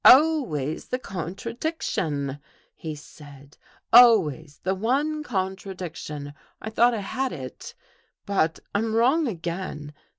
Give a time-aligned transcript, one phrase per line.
[0.03, 2.39] "Always the contradiction!"
[2.75, 3.55] he said."
[3.93, 6.33] Always the one contradiction.
[6.59, 7.75] I thought I had it.
[8.25, 9.93] But I'm wrong again.